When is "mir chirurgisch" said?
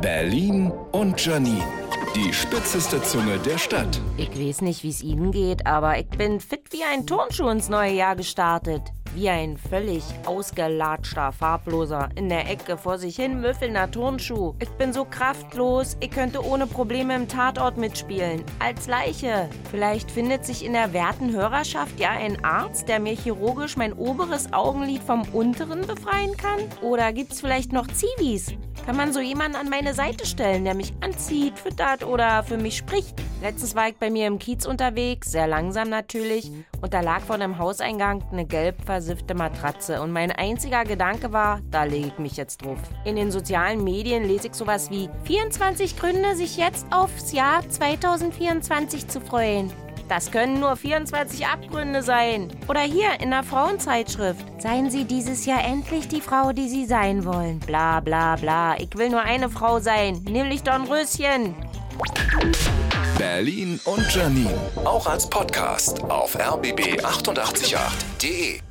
23.00-23.76